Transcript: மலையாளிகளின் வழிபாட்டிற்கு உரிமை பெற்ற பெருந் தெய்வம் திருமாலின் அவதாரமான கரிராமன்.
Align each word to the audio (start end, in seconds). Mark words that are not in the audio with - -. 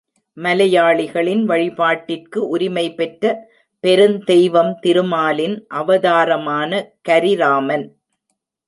மலையாளிகளின் 0.37 1.43
வழிபாட்டிற்கு 1.45 2.37
உரிமை 2.37 2.93
பெற்ற 2.93 3.23
பெருந் 3.83 4.19
தெய்வம் 4.23 4.73
திருமாலின் 4.79 5.57
அவதாரமான 5.67 6.71
கரிராமன். 7.09 7.85